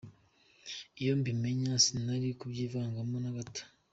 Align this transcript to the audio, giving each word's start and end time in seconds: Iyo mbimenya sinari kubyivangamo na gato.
Iyo 1.01 1.13
mbimenya 1.19 1.71
sinari 1.83 2.29
kubyivangamo 2.39 3.15
na 3.23 3.31
gato. 3.37 3.63